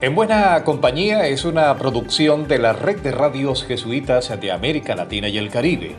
En 0.00 0.14
Buena 0.14 0.62
Compañía 0.62 1.26
es 1.26 1.44
una 1.44 1.76
producción 1.76 2.46
de 2.46 2.60
la 2.60 2.72
Red 2.72 3.00
de 3.00 3.10
Radios 3.10 3.64
Jesuitas 3.64 4.32
de 4.40 4.52
América 4.52 4.94
Latina 4.94 5.28
y 5.28 5.38
el 5.38 5.50
Caribe. 5.50 5.96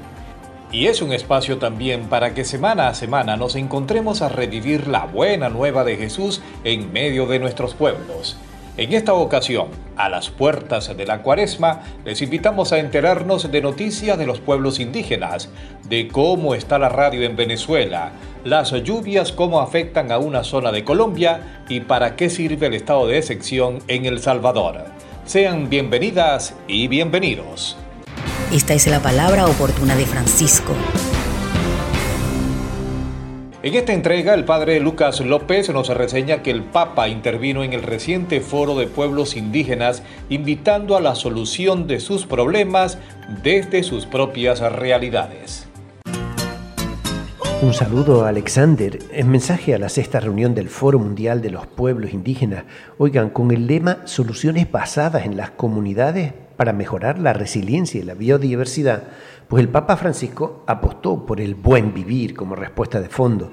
Y 0.71 0.85
es 0.85 1.01
un 1.01 1.11
espacio 1.11 1.57
también 1.57 2.07
para 2.07 2.33
que 2.33 2.45
semana 2.45 2.88
a 2.88 2.93
semana 2.93 3.35
nos 3.35 3.57
encontremos 3.57 4.21
a 4.21 4.29
revivir 4.29 4.88
la 4.88 5.03
buena 5.03 5.49
nueva 5.49 5.83
de 5.83 5.97
Jesús 5.97 6.41
en 6.63 6.93
medio 6.93 7.25
de 7.25 7.39
nuestros 7.39 7.73
pueblos. 7.73 8.38
En 8.79 8.93
esta 8.93 9.13
ocasión, 9.13 9.67
a 9.97 10.07
las 10.07 10.29
puertas 10.29 10.95
de 10.95 11.05
la 11.05 11.21
cuaresma, 11.21 11.81
les 12.05 12.21
invitamos 12.21 12.71
a 12.71 12.79
enterarnos 12.79 13.52
de 13.52 13.61
noticias 13.61 14.17
de 14.17 14.25
los 14.25 14.39
pueblos 14.39 14.79
indígenas, 14.79 15.49
de 15.89 16.07
cómo 16.07 16.55
está 16.55 16.79
la 16.79 16.88
radio 16.88 17.23
en 17.23 17.35
Venezuela, 17.35 18.13
las 18.45 18.71
lluvias 18.71 19.33
cómo 19.33 19.59
afectan 19.59 20.13
a 20.13 20.17
una 20.17 20.45
zona 20.45 20.71
de 20.71 20.85
Colombia 20.85 21.65
y 21.67 21.81
para 21.81 22.15
qué 22.15 22.29
sirve 22.29 22.67
el 22.67 22.73
estado 22.73 23.05
de 23.05 23.17
excepción 23.17 23.79
en 23.89 24.05
El 24.05 24.21
Salvador. 24.21 24.85
Sean 25.25 25.69
bienvenidas 25.69 26.55
y 26.69 26.88
bienvenidos. 26.88 27.75
Esta 28.53 28.75
es 28.75 28.88
la 28.88 29.02
palabra 29.02 29.47
oportuna 29.47 29.97
de 29.97 30.05
Francisco. 30.05 30.73
En 33.61 33.75
esta 33.75 33.91
entrega, 33.91 34.35
el 34.35 34.45
padre 34.45 34.79
Lucas 34.79 35.19
López 35.19 35.69
nos 35.69 35.89
reseña 35.89 36.41
que 36.41 36.49
el 36.49 36.63
Papa 36.63 37.09
intervino 37.09 37.61
en 37.61 37.73
el 37.73 37.83
reciente 37.83 38.39
foro 38.39 38.77
de 38.77 38.88
pueblos 38.88 39.35
indígenas 39.35 40.01
invitando 40.29 40.95
a 40.95 41.01
la 41.01 41.13
solución 41.13 41.85
de 41.85 41.99
sus 41.99 42.25
problemas 42.25 42.99
desde 43.43 43.83
sus 43.83 44.05
propias 44.05 44.61
realidades. 44.61 45.67
Un 47.61 47.73
saludo 47.73 48.23
a 48.23 48.29
Alexander. 48.29 48.97
En 49.11 49.29
mensaje 49.29 49.75
a 49.75 49.77
la 49.77 49.89
sexta 49.89 50.21
reunión 50.21 50.55
del 50.55 50.69
Foro 50.69 50.97
Mundial 50.97 51.41
de 51.41 51.49
los 51.49 51.67
Pueblos 51.67 52.13
Indígenas, 52.13 52.63
oigan, 52.97 53.29
con 53.29 53.51
el 53.51 53.67
lema 53.67 53.97
Soluciones 54.05 54.71
basadas 54.71 55.25
en 55.25 55.35
las 55.35 55.51
comunidades 55.51 56.31
para 56.55 56.71
mejorar 56.71 57.19
la 57.19 57.33
resiliencia 57.33 57.99
y 57.99 58.03
la 58.03 58.13
biodiversidad, 58.13 59.03
pues 59.50 59.61
el 59.61 59.67
Papa 59.67 59.97
Francisco 59.97 60.64
apostó 60.66 61.25
por 61.25 61.42
el 61.42 61.55
buen 61.55 61.94
vivir 61.94 62.33
como 62.33 62.55
respuesta 62.55 63.02
de 63.02 63.09
fondo. 63.09 63.52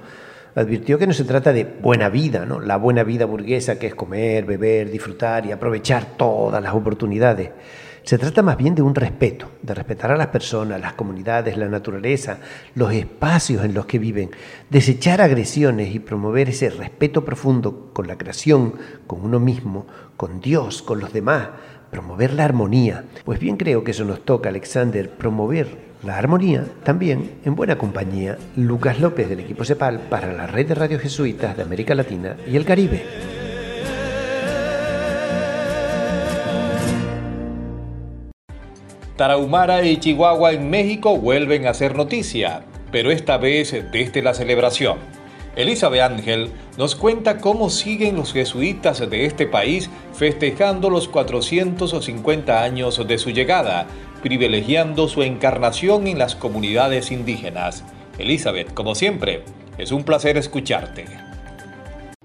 Advirtió 0.54 0.98
que 0.98 1.08
no 1.08 1.12
se 1.12 1.24
trata 1.24 1.52
de 1.52 1.64
buena 1.64 2.08
vida, 2.08 2.46
¿no? 2.46 2.60
la 2.60 2.76
buena 2.76 3.02
vida 3.02 3.24
burguesa 3.24 3.78
que 3.78 3.88
es 3.88 3.94
comer, 3.96 4.44
beber, 4.44 4.90
disfrutar 4.90 5.44
y 5.46 5.52
aprovechar 5.52 6.16
todas 6.16 6.62
las 6.62 6.72
oportunidades 6.72 7.50
se 8.06 8.18
trata 8.18 8.40
más 8.40 8.56
bien 8.56 8.76
de 8.76 8.82
un 8.82 8.94
respeto, 8.94 9.50
de 9.62 9.74
respetar 9.74 10.12
a 10.12 10.16
las 10.16 10.28
personas, 10.28 10.80
las 10.80 10.92
comunidades, 10.92 11.56
la 11.56 11.66
naturaleza, 11.68 12.38
los 12.76 12.92
espacios 12.92 13.64
en 13.64 13.74
los 13.74 13.86
que 13.86 13.98
viven, 13.98 14.30
desechar 14.70 15.20
agresiones 15.20 15.92
y 15.92 15.98
promover 15.98 16.48
ese 16.48 16.70
respeto 16.70 17.24
profundo 17.24 17.90
con 17.92 18.06
la 18.06 18.16
creación, 18.16 18.74
con 19.08 19.24
uno 19.24 19.40
mismo, 19.40 19.88
con 20.16 20.40
Dios, 20.40 20.82
con 20.82 21.00
los 21.00 21.12
demás, 21.12 21.48
promover 21.90 22.32
la 22.34 22.44
armonía. 22.44 23.06
Pues 23.24 23.40
bien 23.40 23.56
creo 23.56 23.82
que 23.82 23.90
eso 23.90 24.04
nos 24.04 24.24
toca, 24.24 24.50
Alexander, 24.50 25.10
promover 25.10 25.85
la 26.02 26.18
armonía 26.18 26.64
también 26.84 27.40
en 27.44 27.54
buena 27.54 27.78
compañía. 27.78 28.38
Lucas 28.56 29.00
López 29.00 29.28
del 29.28 29.40
equipo 29.40 29.64
CEPAL 29.64 30.00
para 30.08 30.32
la 30.32 30.46
red 30.46 30.66
de 30.66 30.74
radio 30.74 30.98
jesuitas 30.98 31.56
de 31.56 31.62
América 31.62 31.94
Latina 31.94 32.36
y 32.46 32.56
el 32.56 32.64
Caribe. 32.64 33.04
Tarahumara 39.16 39.82
y 39.82 39.96
Chihuahua 39.96 40.52
en 40.52 40.68
México 40.68 41.16
vuelven 41.16 41.66
a 41.66 41.72
ser 41.72 41.96
noticia, 41.96 42.64
pero 42.92 43.10
esta 43.10 43.38
vez 43.38 43.74
desde 43.90 44.20
la 44.20 44.34
celebración. 44.34 44.98
Elizabeth 45.56 46.02
Ángel 46.02 46.50
nos 46.76 46.94
cuenta 46.94 47.38
cómo 47.38 47.70
siguen 47.70 48.16
los 48.16 48.34
jesuitas 48.34 49.08
de 49.08 49.24
este 49.24 49.46
país 49.46 49.88
festejando 50.12 50.90
los 50.90 51.08
450 51.08 52.62
años 52.62 53.08
de 53.08 53.16
su 53.16 53.30
llegada, 53.30 53.86
privilegiando 54.26 55.06
su 55.06 55.22
encarnación 55.22 56.08
en 56.08 56.18
las 56.18 56.34
comunidades 56.34 57.12
indígenas. 57.12 57.84
Elizabeth, 58.18 58.74
como 58.74 58.96
siempre, 58.96 59.44
es 59.78 59.92
un 59.92 60.02
placer 60.02 60.36
escucharte. 60.36 61.04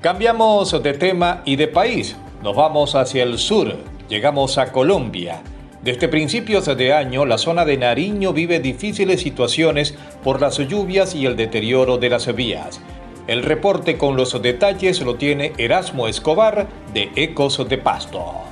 Cambiamos 0.02 0.84
de 0.84 0.94
tema 0.94 1.42
y 1.44 1.56
de 1.56 1.68
país. 1.68 2.16
Nos 2.44 2.56
vamos 2.56 2.94
hacia 2.94 3.24
el 3.24 3.40
sur. 3.40 3.76
Llegamos 4.08 4.60
a 4.60 4.72
Colombia. 4.72 5.42
Desde 5.82 6.08
principios 6.08 6.66
de 6.66 6.94
año, 6.94 7.26
la 7.26 7.40
zona 7.40 7.66
de 7.66 7.78
Nariño 7.78 8.32
vive 8.32 8.60
difíciles 8.60 9.22
situaciones 9.22 9.96
por 10.24 10.40
las 10.40 10.60
lluvias 10.60 11.16
y 11.16 11.26
el 11.26 11.36
deterioro 11.36 11.98
de 11.98 12.10
las 12.12 12.34
vías. 12.36 12.80
El 13.26 13.42
reporte 13.42 13.98
con 13.98 14.16
los 14.16 14.40
detalles 14.40 15.02
lo 15.02 15.16
tiene 15.16 15.54
Erasmo 15.58 16.08
Escobar 16.08 16.68
de 16.94 17.10
Ecos 17.16 17.68
de 17.68 17.78
Pasto. 17.80 18.47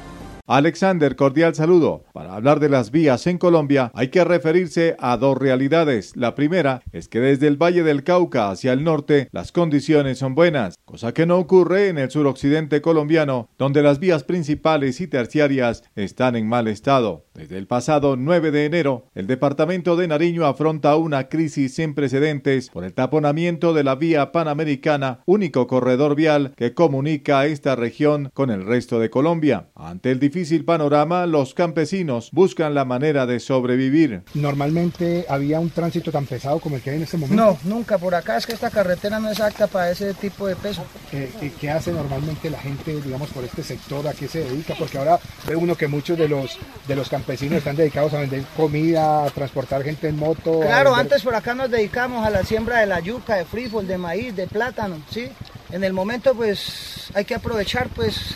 Alexander, 0.47 1.15
cordial 1.15 1.55
saludo. 1.55 2.03
Para 2.13 2.35
hablar 2.35 2.59
de 2.59 2.69
las 2.69 2.91
vías 2.91 3.25
en 3.25 3.39
Colombia 3.39 3.91
hay 3.95 4.09
que 4.09 4.23
referirse 4.23 4.95
a 4.99 5.17
dos 5.17 5.35
realidades. 5.35 6.15
La 6.15 6.35
primera 6.35 6.83
es 6.91 7.07
que 7.07 7.19
desde 7.19 7.47
el 7.47 7.57
Valle 7.57 7.81
del 7.81 8.03
Cauca 8.03 8.51
hacia 8.51 8.71
el 8.71 8.83
norte 8.83 9.27
las 9.31 9.51
condiciones 9.51 10.19
son 10.19 10.35
buenas, 10.35 10.75
cosa 10.85 11.15
que 11.15 11.25
no 11.25 11.39
ocurre 11.39 11.89
en 11.89 11.97
el 11.97 12.11
suroccidente 12.11 12.79
colombiano, 12.83 13.49
donde 13.57 13.81
las 13.81 13.97
vías 13.97 14.23
principales 14.23 15.01
y 15.01 15.07
terciarias 15.07 15.83
están 15.95 16.35
en 16.35 16.47
mal 16.47 16.67
estado. 16.67 17.25
Desde 17.33 17.57
el 17.57 17.65
pasado 17.65 18.15
9 18.15 18.51
de 18.51 18.65
enero, 18.65 19.07
el 19.15 19.25
departamento 19.25 19.95
de 19.95 20.07
Nariño 20.07 20.45
afronta 20.45 20.95
una 20.95 21.27
crisis 21.27 21.73
sin 21.73 21.95
precedentes 21.95 22.69
por 22.69 22.83
el 22.83 22.93
taponamiento 22.93 23.73
de 23.73 23.83
la 23.83 23.95
vía 23.95 24.31
panamericana, 24.31 25.21
único 25.25 25.65
corredor 25.65 26.15
vial 26.15 26.53
que 26.55 26.75
comunica 26.75 27.47
esta 27.47 27.75
región 27.75 28.29
con 28.35 28.51
el 28.51 28.63
resto 28.63 28.99
de 28.99 29.09
Colombia. 29.09 29.69
Ante 29.73 30.11
el 30.11 30.19
difícil 30.35 30.65
panorama, 30.65 31.25
los 31.25 31.53
campesinos 31.53 32.29
buscan 32.33 32.73
la 32.73 32.83
manera 32.83 33.25
de 33.25 33.39
sobrevivir. 33.39 34.23
Normalmente 34.33 35.25
había 35.29 35.61
un 35.61 35.69
tránsito 35.69 36.11
tan 36.11 36.25
pesado 36.25 36.59
como 36.59 36.75
el 36.75 36.81
que 36.81 36.89
hay 36.89 36.97
en 36.97 37.03
este 37.03 37.15
momento. 37.15 37.41
No, 37.41 37.57
nunca. 37.63 37.97
Por 37.97 38.13
acá 38.15 38.35
es 38.35 38.45
que 38.45 38.51
esta 38.51 38.69
carretera 38.69 39.17
no 39.21 39.29
es 39.29 39.39
apta 39.39 39.67
para 39.67 39.91
ese 39.91 40.13
tipo 40.13 40.45
de 40.45 40.57
peso. 40.57 40.83
Eh, 41.13 41.53
¿Qué 41.57 41.69
hace 41.69 41.93
normalmente 41.93 42.49
la 42.49 42.59
gente, 42.59 42.99
digamos, 42.99 43.29
por 43.29 43.45
este 43.45 43.63
sector? 43.63 44.05
¿A 44.09 44.13
qué 44.13 44.27
se 44.27 44.43
dedica? 44.43 44.73
Porque 44.77 44.97
ahora 44.97 45.17
ve 45.47 45.55
uno 45.55 45.75
que 45.75 45.87
muchos 45.87 46.17
de 46.17 46.27
los, 46.27 46.57
de 46.85 46.95
los 46.97 47.07
campesinos 47.07 47.59
están 47.59 47.77
dedicados 47.77 48.13
a 48.13 48.19
vender 48.19 48.43
comida, 48.57 49.23
a 49.23 49.29
transportar 49.29 49.83
gente 49.83 50.09
en 50.09 50.17
moto. 50.17 50.59
Claro, 50.59 50.93
antes 50.93 51.23
por 51.23 51.33
acá 51.33 51.53
nos 51.53 51.71
dedicamos 51.71 52.27
a 52.27 52.29
la 52.29 52.43
siembra 52.43 52.81
de 52.81 52.87
la 52.87 52.99
yuca, 52.99 53.35
de 53.35 53.45
frijol, 53.45 53.87
de 53.87 53.97
maíz, 53.97 54.35
de 54.35 54.47
plátano, 54.47 54.97
¿sí? 55.09 55.29
En 55.71 55.85
el 55.85 55.93
momento 55.93 56.35
pues 56.35 57.09
hay 57.13 57.23
que 57.23 57.35
aprovechar 57.35 57.87
pues 57.89 58.35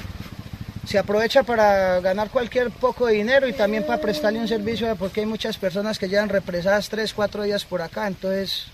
se 0.89 0.97
aprovecha 0.97 1.44
para 1.44 2.00
ganar 2.00 2.31
cualquier 2.31 2.71
poco 2.71 3.06
de 3.06 3.13
dinero 3.13 3.47
y 3.47 3.53
también 3.53 3.86
para 3.86 4.01
prestarle 4.01 4.39
un 4.39 4.47
servicio 4.47 4.95
porque 4.95 5.19
hay 5.19 5.27
muchas 5.27 5.56
personas 5.56 6.00
que 6.00 6.09
llevan 6.09 6.30
represadas 6.30 6.89
3, 6.89 7.13
4 7.13 7.44
días 7.44 7.63
por 7.63 7.83
acá, 7.83 8.07
entonces 8.07 8.65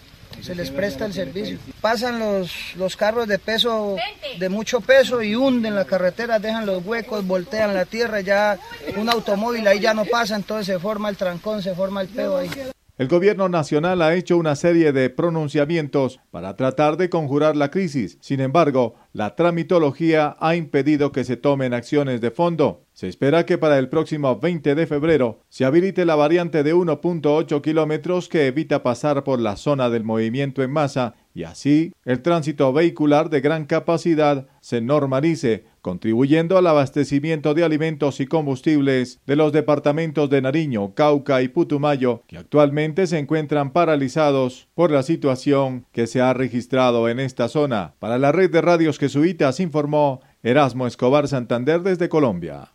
se 0.42 0.56
les 0.56 0.72
presta 0.72 1.06
el 1.06 1.12
servicio. 1.12 1.60
Pasan 1.82 2.20
los, 2.20 2.74
los 2.78 2.96
carros 2.96 3.28
de 3.28 3.38
peso, 3.38 3.98
de 4.40 4.48
mucho 4.48 4.80
peso 4.80 5.22
y 5.22 5.36
hunden 5.36 5.76
la 5.76 5.84
carretera, 5.84 6.40
dejan 6.40 6.66
los 6.66 6.86
huecos, 6.86 7.28
voltean 7.28 7.74
la 7.74 7.84
tierra, 7.84 8.22
ya 8.22 8.58
un 8.96 9.10
automóvil 9.10 9.68
ahí 9.68 9.82
ya 9.82 9.94
no 9.94 10.06
pasa, 10.06 10.38
entonces 10.38 10.68
se 10.68 10.80
forma 10.80 11.10
el 11.10 11.18
trancón, 11.18 11.62
se 11.62 11.76
forma 11.76 12.00
el 12.00 12.08
pedo 12.08 12.38
ahí. 12.38 12.50
El 12.98 13.10
gobierno 13.10 13.50
nacional 13.50 14.02
ha 14.02 14.16
hecho 14.16 14.38
una 14.38 14.56
serie 14.56 14.94
de 14.94 15.10
pronunciamientos 15.10 16.22
para 16.32 16.56
tratar 16.56 16.96
de 16.96 17.10
conjurar 17.10 17.58
la 17.58 17.70
crisis. 17.70 18.18
Sin 18.22 18.40
embargo, 18.40 18.96
la 19.12 19.36
tramitología 19.36 20.38
ha 20.40 20.56
impedido 20.56 21.12
que 21.12 21.26
se 21.26 21.36
tomen 21.36 21.74
acciones 21.74 22.22
de 22.22 22.32
fondo. 22.32 22.86
Se 22.94 23.10
espera 23.10 23.46
que 23.46 23.58
para 23.58 23.80
el 23.80 23.90
próximo 23.90 24.40
20 24.40 24.76
de 24.76 24.88
febrero 24.88 25.42
se 25.50 25.66
habilite 25.66 26.06
la 26.06 26.16
variante 26.16 26.64
de 26.64 26.74
1.8 26.74 27.62
kilómetros 27.62 28.30
que 28.30 28.48
evita 28.48 28.82
pasar 28.82 29.26
por 29.26 29.42
la 29.42 29.58
zona 29.58 29.90
del 29.90 30.06
movimiento 30.06 30.64
en 30.64 30.72
masa 30.72 31.16
y 31.36 31.44
así 31.44 31.92
el 32.06 32.22
tránsito 32.22 32.72
vehicular 32.72 33.30
de 33.30 33.42
gran 33.42 33.66
capacidad 33.66 34.48
se 34.62 34.80
normalice, 34.80 35.66
contribuyendo 35.82 36.58
al 36.58 36.66
abastecimiento 36.66 37.54
de 37.54 37.66
alimentos 37.66 38.22
y 38.22 38.26
combustibles 38.26 39.20
de 39.28 39.36
los 39.36 39.52
departamentos 39.52 40.30
de 40.30 40.42
Nariño, 40.42 40.96
Cauca 40.96 41.42
y 41.42 41.50
Putumayo, 41.50 42.24
que 42.26 42.38
actualmente 42.38 43.06
se 43.06 43.20
encuentran 43.20 43.74
paralizados 43.74 44.70
por 44.74 44.92
la 44.92 45.04
situación 45.04 45.86
que 45.92 46.08
se 46.08 46.22
ha 46.22 46.34
registrado 46.34 47.10
en 47.10 47.20
esta 47.20 47.50
zona. 47.50 47.94
Para 48.00 48.18
la 48.18 48.32
red 48.32 48.50
de 48.50 48.62
radios 48.62 48.98
jesuitas 48.98 49.60
informó 49.60 50.22
Erasmo 50.42 50.88
Escobar 50.88 51.28
Santander 51.28 51.82
desde 51.82 52.08
Colombia. 52.08 52.75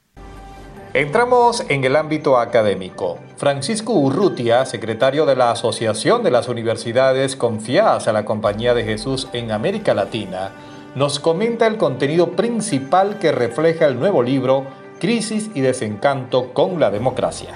Entramos 0.93 1.65
en 1.69 1.85
el 1.85 1.95
ámbito 1.95 2.37
académico. 2.37 3.21
Francisco 3.37 3.93
Urrutia, 3.93 4.67
secretario 4.67 5.25
de 5.25 5.37
la 5.37 5.53
Asociación 5.53 6.25
de 6.25 6.33
las 6.33 6.49
Universidades 6.49 7.37
Confiadas 7.37 8.09
a 8.09 8.13
la 8.13 8.25
Compañía 8.25 8.75
de 8.75 8.83
Jesús 8.83 9.29
en 9.33 9.53
América 9.53 9.95
Latina, 9.95 10.51
nos 10.97 11.21
comenta 11.21 11.69
el 11.69 11.77
contenido 11.77 12.33
principal 12.33 13.21
que 13.21 13.31
refleja 13.31 13.87
el 13.87 14.01
nuevo 14.01 14.25
libro 14.25 14.67
Crisis 14.99 15.49
y 15.55 15.61
desencanto 15.61 16.53
con 16.53 16.81
la 16.81 16.91
democracia. 16.91 17.55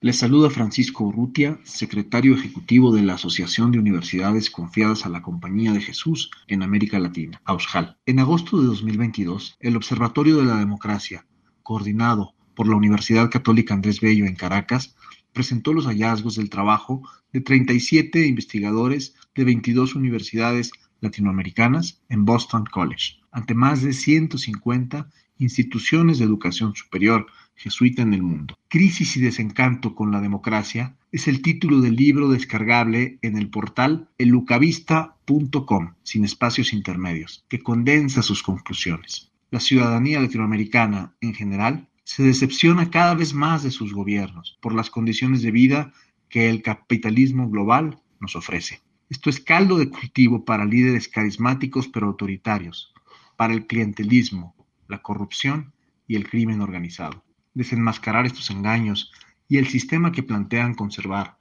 Les 0.00 0.18
saluda 0.18 0.50
Francisco 0.50 1.04
Urrutia, 1.04 1.60
secretario 1.62 2.34
ejecutivo 2.34 2.92
de 2.92 3.02
la 3.02 3.14
Asociación 3.14 3.70
de 3.70 3.78
Universidades 3.78 4.50
Confiadas 4.50 5.06
a 5.06 5.08
la 5.08 5.22
Compañía 5.22 5.70
de 5.70 5.82
Jesús 5.82 6.32
en 6.48 6.64
América 6.64 6.98
Latina, 6.98 7.40
AUSJAL. 7.44 7.96
En 8.06 8.18
agosto 8.18 8.60
de 8.60 8.66
2022, 8.66 9.56
el 9.60 9.76
Observatorio 9.76 10.38
de 10.38 10.46
la 10.46 10.56
Democracia, 10.56 11.24
coordinado 11.62 12.34
por 12.54 12.68
la 12.68 12.76
Universidad 12.76 13.30
Católica 13.30 13.74
Andrés 13.74 14.00
Bello 14.00 14.26
en 14.26 14.36
Caracas, 14.36 14.94
presentó 15.32 15.72
los 15.72 15.86
hallazgos 15.86 16.36
del 16.36 16.50
trabajo 16.50 17.02
de 17.32 17.40
37 17.40 18.26
investigadores 18.26 19.14
de 19.34 19.44
22 19.44 19.94
universidades 19.94 20.70
latinoamericanas 21.00 22.02
en 22.08 22.24
Boston 22.24 22.64
College, 22.70 23.18
ante 23.30 23.54
más 23.54 23.82
de 23.82 23.92
150 23.92 25.08
instituciones 25.38 26.18
de 26.18 26.24
educación 26.24 26.74
superior 26.74 27.26
jesuita 27.54 28.02
en 28.02 28.14
el 28.14 28.22
mundo. 28.22 28.56
Crisis 28.68 29.16
y 29.16 29.20
desencanto 29.20 29.94
con 29.94 30.10
la 30.10 30.20
democracia 30.20 30.96
es 31.10 31.28
el 31.28 31.42
título 31.42 31.80
del 31.80 31.96
libro 31.96 32.28
descargable 32.28 33.18
en 33.22 33.36
el 33.36 33.50
portal 33.50 34.08
elucavista.com, 34.18 35.94
sin 36.02 36.24
espacios 36.24 36.72
intermedios, 36.72 37.44
que 37.48 37.60
condensa 37.60 38.22
sus 38.22 38.42
conclusiones. 38.42 39.30
La 39.50 39.60
ciudadanía 39.60 40.20
latinoamericana 40.20 41.14
en 41.20 41.34
general 41.34 41.88
se 42.14 42.22
decepciona 42.22 42.90
cada 42.90 43.14
vez 43.14 43.32
más 43.32 43.62
de 43.62 43.70
sus 43.70 43.94
gobiernos 43.94 44.58
por 44.60 44.74
las 44.74 44.90
condiciones 44.90 45.40
de 45.40 45.50
vida 45.50 45.94
que 46.28 46.50
el 46.50 46.60
capitalismo 46.60 47.48
global 47.48 48.02
nos 48.20 48.36
ofrece. 48.36 48.82
Esto 49.08 49.30
es 49.30 49.40
caldo 49.40 49.78
de 49.78 49.88
cultivo 49.88 50.44
para 50.44 50.66
líderes 50.66 51.08
carismáticos 51.08 51.88
pero 51.88 52.08
autoritarios, 52.08 52.92
para 53.34 53.54
el 53.54 53.66
clientelismo, 53.66 54.54
la 54.88 55.00
corrupción 55.00 55.72
y 56.06 56.16
el 56.16 56.28
crimen 56.28 56.60
organizado. 56.60 57.24
Desenmascarar 57.54 58.26
estos 58.26 58.50
engaños 58.50 59.10
y 59.48 59.56
el 59.56 59.68
sistema 59.68 60.12
que 60.12 60.22
plantean 60.22 60.74
conservar 60.74 61.38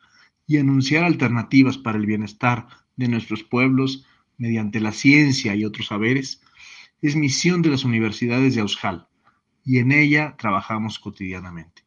y 0.47 0.55
anunciar 0.55 1.03
alternativas 1.03 1.77
para 1.77 1.97
el 1.97 2.05
bienestar 2.05 2.67
de 2.95 3.09
nuestros 3.09 3.43
pueblos 3.43 4.05
mediante 4.37 4.79
la 4.79 4.93
ciencia 4.93 5.53
y 5.53 5.65
otros 5.65 5.87
saberes 5.87 6.41
es 7.01 7.17
misión 7.17 7.61
de 7.61 7.71
las 7.71 7.83
universidades 7.83 8.55
de 8.55 8.61
Aushal 8.61 9.09
y 9.65 9.79
en 9.79 9.91
ella 9.91 10.35
trabajamos 10.37 10.99
cotidianamente. 10.99 11.83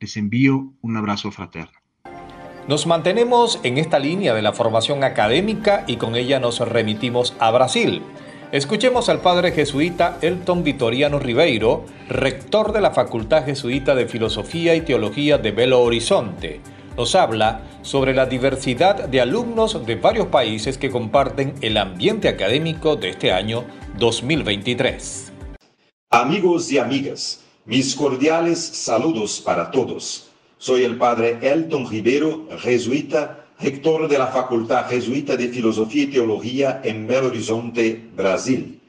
Les 0.00 0.16
envío 0.16 0.72
un 0.80 0.96
abrazo 0.96 1.30
fraterno. 1.30 1.78
Nos 2.68 2.86
mantenemos 2.86 3.60
en 3.62 3.78
esta 3.78 3.98
línea 3.98 4.34
de 4.34 4.42
la 4.42 4.52
formación 4.52 5.02
académica 5.02 5.84
y 5.86 5.96
con 5.96 6.16
ella 6.16 6.38
nos 6.38 6.60
remitimos 6.60 7.34
a 7.38 7.50
Brasil. 7.50 8.02
Escuchemos 8.52 9.08
al 9.08 9.20
padre 9.20 9.52
jesuita 9.52 10.18
Elton 10.22 10.64
Vitoriano 10.64 11.18
Ribeiro, 11.18 11.84
rector 12.08 12.72
de 12.72 12.80
la 12.80 12.90
Facultad 12.90 13.44
Jesuita 13.44 13.94
de 13.94 14.06
Filosofía 14.06 14.74
y 14.74 14.82
Teología 14.82 15.38
de 15.38 15.50
Belo 15.50 15.80
Horizonte. 15.80 16.60
Nos 16.96 17.14
habla 17.14 17.62
sobre 17.82 18.14
la 18.14 18.26
diversidad 18.26 19.08
de 19.08 19.20
alumnos 19.20 19.86
de 19.86 19.96
varios 19.96 20.26
países 20.26 20.78
que 20.78 20.90
comparten 20.90 21.54
el 21.62 21.76
ambiente 21.76 22.28
académico 22.28 22.96
de 22.96 23.10
este 23.10 23.32
año 23.32 23.64
2023. 23.98 25.27
Amigos 26.10 26.72
y 26.72 26.78
amigas, 26.78 27.40
mis 27.66 27.94
cordiales 27.94 28.58
saludos 28.58 29.42
para 29.42 29.70
todos. 29.70 30.30
Soy 30.56 30.84
el 30.84 30.96
padre 30.96 31.38
Elton 31.42 31.86
Ribeiro, 31.86 32.48
jesuita, 32.60 33.44
rector 33.60 34.08
de 34.08 34.16
la 34.16 34.28
Facultad 34.28 34.88
Jesuita 34.88 35.36
de 35.36 35.48
Filosofía 35.48 36.04
y 36.04 36.06
Teología 36.06 36.80
en 36.82 37.06
Belo 37.06 37.26
Horizonte, 37.26 38.08
Brasil. 38.16 38.80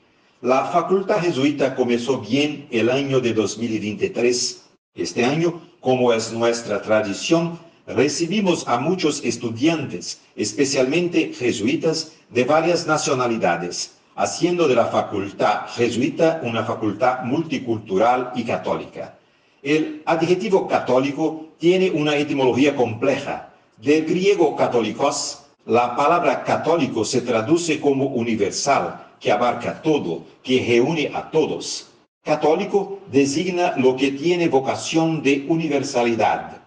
La 0.41 0.67
Facultad 0.67 1.19
Jesuita 1.19 1.75
comenzó 1.75 2.19
bien 2.19 2.69
el 2.71 2.89
año 2.89 3.19
de 3.19 3.33
2023. 3.33 4.61
Este 4.95 5.25
año, 5.25 5.61
como 5.81 6.13
es 6.13 6.31
nuestra 6.31 6.81
tradición, 6.81 7.59
recibimos 7.85 8.65
a 8.65 8.79
muchos 8.79 9.25
estudiantes, 9.25 10.21
especialmente 10.37 11.33
jesuitas 11.33 12.13
de 12.29 12.45
varias 12.45 12.87
nacionalidades 12.87 13.98
haciendo 14.19 14.67
de 14.67 14.75
la 14.75 14.87
facultad 14.87 15.69
jesuita 15.69 16.41
una 16.43 16.65
facultad 16.65 17.23
multicultural 17.23 18.31
y 18.35 18.43
católica. 18.43 19.17
El 19.63 20.03
adjetivo 20.05 20.67
católico 20.67 21.47
tiene 21.57 21.89
una 21.91 22.17
etimología 22.17 22.75
compleja. 22.75 23.53
Del 23.77 24.05
griego 24.05 24.57
católicos, 24.57 25.45
la 25.65 25.95
palabra 25.95 26.43
católico 26.43 27.05
se 27.05 27.21
traduce 27.21 27.79
como 27.79 28.07
universal, 28.07 29.07
que 29.21 29.31
abarca 29.31 29.81
todo, 29.81 30.25
que 30.43 30.65
reúne 30.67 31.11
a 31.13 31.31
todos. 31.31 31.87
Católico 32.21 32.99
designa 33.09 33.75
lo 33.77 33.95
que 33.95 34.11
tiene 34.11 34.49
vocación 34.49 35.23
de 35.23 35.45
universalidad. 35.47 36.57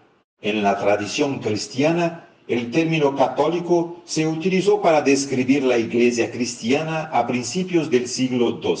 En 0.41 0.63
la 0.63 0.79
tradición 0.79 1.37
cristiana, 1.37 2.22
el 2.47 2.71
término 2.71 3.15
católico 3.15 4.01
se 4.05 4.27
utilizó 4.27 4.81
para 4.81 5.01
describir 5.01 5.63
la 5.63 5.77
iglesia 5.77 6.29
cristiana 6.29 7.09
a 7.13 7.25
principios 7.25 7.89
del 7.89 8.07
siglo 8.07 8.59
II. 8.61 8.75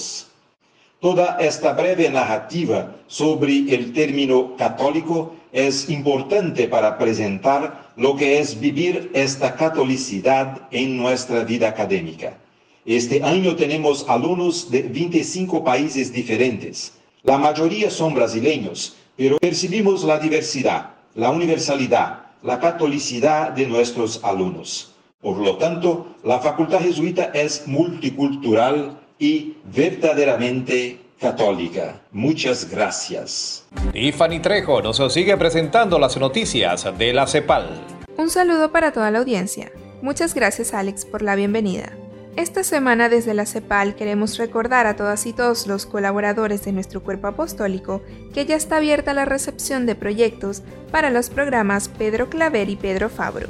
Toda 0.99 1.37
esta 1.39 1.73
breve 1.73 2.09
narrativa 2.09 2.95
sobre 3.07 3.73
el 3.73 3.93
término 3.93 4.55
católico 4.55 5.35
es 5.51 5.89
importante 5.89 6.67
para 6.67 6.97
presentar 6.97 7.91
lo 7.95 8.15
que 8.15 8.39
es 8.39 8.59
vivir 8.59 9.11
esta 9.13 9.55
catolicidad 9.55 10.67
en 10.71 10.97
nuestra 10.97 11.43
vida 11.43 11.69
académica. 11.69 12.37
Este 12.85 13.23
año 13.23 13.55
tenemos 13.55 14.05
alumnos 14.09 14.69
de 14.69 14.81
25 14.83 15.63
países 15.63 16.11
diferentes. 16.11 16.93
La 17.23 17.37
mayoría 17.37 17.89
son 17.89 18.13
brasileños, 18.13 18.95
pero 19.15 19.37
percibimos 19.37 20.03
la 20.03 20.19
diversidad, 20.19 20.91
la 21.15 21.31
universalidad, 21.31 22.23
la 22.43 22.59
catolicidad 22.59 23.51
de 23.51 23.65
nuestros 23.65 24.23
alumnos. 24.23 24.93
Por 25.21 25.37
lo 25.37 25.57
tanto, 25.57 26.15
la 26.23 26.39
Facultad 26.39 26.79
Jesuita 26.79 27.31
es 27.33 27.65
multicultural 27.65 28.99
y 29.17 29.55
verdaderamente 29.73 30.99
católica. 31.19 32.01
Muchas 32.11 32.69
gracias. 32.69 33.65
Tiffany 33.93 34.41
Trejo 34.41 34.81
nos 34.81 35.01
sigue 35.13 35.37
presentando 35.37 35.97
las 35.97 36.17
noticias 36.17 36.85
de 36.97 37.13
la 37.13 37.25
CEPAL. 37.25 37.69
Un 38.17 38.29
saludo 38.29 38.71
para 38.71 38.91
toda 38.91 39.09
la 39.09 39.19
audiencia. 39.19 39.71
Muchas 40.01 40.33
gracias 40.33 40.73
Alex 40.73 41.05
por 41.05 41.21
la 41.21 41.35
bienvenida. 41.35 41.93
Esta 42.35 42.63
semana 42.63 43.09
desde 43.09 43.35
la 43.35 43.45
CEPAL 43.45 43.93
queremos 43.93 44.39
recordar 44.39 44.87
a 44.87 44.95
todas 44.95 45.27
y 45.27 45.33
todos 45.33 45.67
los 45.67 45.85
colaboradores 45.85 46.65
de 46.65 46.71
nuestro 46.71 47.03
cuerpo 47.03 47.27
apostólico 47.27 48.01
que 48.33 48.47
ya 48.47 48.55
está 48.55 48.77
abierta 48.77 49.13
la 49.13 49.25
recepción 49.25 49.85
de 49.85 49.93
proyectos 49.93 50.63
para 50.89 51.11
los 51.11 51.29
programas 51.29 51.89
Pedro 51.89 52.31
Claver 52.31 52.69
y 52.69 52.75
Pedro 52.75 53.09
Fabro. 53.09 53.49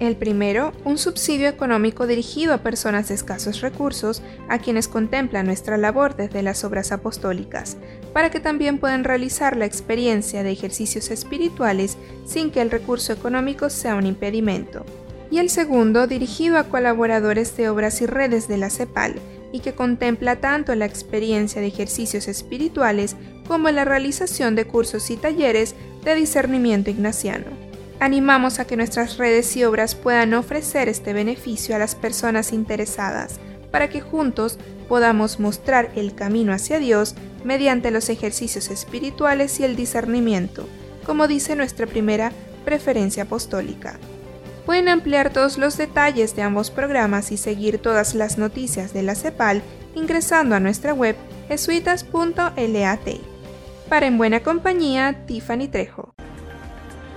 El 0.00 0.16
primero, 0.16 0.74
un 0.84 0.98
subsidio 0.98 1.48
económico 1.48 2.06
dirigido 2.06 2.52
a 2.52 2.58
personas 2.58 3.08
de 3.08 3.14
escasos 3.14 3.62
recursos, 3.62 4.22
a 4.50 4.58
quienes 4.58 4.86
contemplan 4.86 5.46
nuestra 5.46 5.78
labor 5.78 6.14
desde 6.14 6.42
las 6.42 6.64
obras 6.64 6.92
apostólicas, 6.92 7.78
para 8.12 8.30
que 8.30 8.38
también 8.38 8.78
puedan 8.78 9.02
realizar 9.02 9.56
la 9.56 9.64
experiencia 9.64 10.42
de 10.42 10.52
ejercicios 10.52 11.10
espirituales 11.10 11.96
sin 12.26 12.50
que 12.50 12.60
el 12.60 12.70
recurso 12.70 13.14
económico 13.14 13.70
sea 13.70 13.94
un 13.94 14.06
impedimento. 14.06 14.84
Y 15.30 15.38
el 15.38 15.50
segundo, 15.50 16.06
dirigido 16.06 16.58
a 16.58 16.64
colaboradores 16.64 17.56
de 17.56 17.68
obras 17.68 18.00
y 18.00 18.06
redes 18.06 18.48
de 18.48 18.56
la 18.56 18.70
CEPAL, 18.70 19.16
y 19.52 19.60
que 19.60 19.74
contempla 19.74 20.36
tanto 20.36 20.74
la 20.74 20.84
experiencia 20.84 21.60
de 21.60 21.68
ejercicios 21.68 22.28
espirituales 22.28 23.16
como 23.46 23.70
la 23.70 23.84
realización 23.84 24.54
de 24.54 24.66
cursos 24.66 25.10
y 25.10 25.16
talleres 25.16 25.74
de 26.04 26.14
discernimiento 26.14 26.90
ignaciano. 26.90 27.46
Animamos 28.00 28.58
a 28.58 28.66
que 28.66 28.76
nuestras 28.76 29.16
redes 29.16 29.56
y 29.56 29.64
obras 29.64 29.94
puedan 29.94 30.34
ofrecer 30.34 30.88
este 30.88 31.12
beneficio 31.12 31.74
a 31.74 31.78
las 31.78 31.94
personas 31.94 32.52
interesadas, 32.52 33.40
para 33.70 33.88
que 33.88 34.00
juntos 34.00 34.58
podamos 34.88 35.40
mostrar 35.40 35.90
el 35.96 36.14
camino 36.14 36.52
hacia 36.52 36.78
Dios 36.78 37.14
mediante 37.44 37.90
los 37.90 38.08
ejercicios 38.08 38.70
espirituales 38.70 39.60
y 39.60 39.64
el 39.64 39.76
discernimiento, 39.76 40.66
como 41.04 41.26
dice 41.26 41.56
nuestra 41.56 41.86
primera 41.86 42.32
preferencia 42.64 43.24
apostólica. 43.24 43.98
Pueden 44.68 44.90
ampliar 44.90 45.32
todos 45.32 45.56
los 45.56 45.78
detalles 45.78 46.36
de 46.36 46.42
ambos 46.42 46.70
programas 46.70 47.32
y 47.32 47.38
seguir 47.38 47.78
todas 47.78 48.14
las 48.14 48.36
noticias 48.36 48.92
de 48.92 49.02
la 49.02 49.14
CEPAL 49.14 49.62
ingresando 49.94 50.54
a 50.54 50.60
nuestra 50.60 50.92
web 50.92 51.16
jesuitas.lat. 51.48 53.00
Para 53.88 54.06
En 54.06 54.18
Buena 54.18 54.40
Compañía, 54.40 55.24
Tiffany 55.26 55.68
Trejo. 55.68 56.12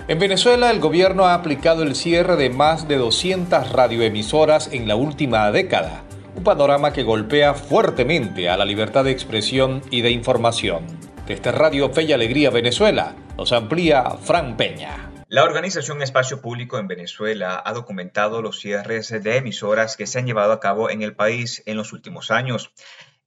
En 0.07 0.17
Venezuela, 0.17 0.71
el 0.71 0.79
gobierno 0.79 1.25
ha 1.25 1.33
aplicado 1.33 1.83
el 1.83 1.95
cierre 1.95 2.37
de 2.37 2.49
más 2.49 2.87
de 2.87 2.95
200 2.95 3.73
radioemisoras 3.73 4.69
en 4.71 4.87
la 4.87 4.95
última 4.95 5.51
década, 5.51 6.03
un 6.37 6.45
panorama 6.45 6.93
que 6.93 7.03
golpea 7.03 7.53
fuertemente 7.53 8.47
a 8.47 8.55
la 8.55 8.63
libertad 8.63 9.03
de 9.03 9.11
expresión 9.11 9.81
y 9.91 9.99
de 9.99 10.11
información. 10.11 10.85
Desde 11.27 11.51
Radio 11.51 11.89
Fe 11.89 12.03
y 12.03 12.13
Alegría 12.13 12.49
Venezuela, 12.49 13.13
nos 13.37 13.51
amplía 13.51 14.05
Fran 14.23 14.55
Peña. 14.55 15.10
La 15.33 15.45
organización 15.45 16.01
Espacio 16.01 16.41
Público 16.41 16.77
en 16.77 16.89
Venezuela 16.89 17.63
ha 17.65 17.71
documentado 17.71 18.41
los 18.41 18.59
cierres 18.59 19.07
de 19.07 19.37
emisoras 19.37 19.95
que 19.95 20.05
se 20.05 20.19
han 20.19 20.25
llevado 20.25 20.51
a 20.51 20.59
cabo 20.59 20.89
en 20.89 21.03
el 21.03 21.15
país 21.15 21.63
en 21.65 21.77
los 21.77 21.93
últimos 21.93 22.31
años. 22.31 22.73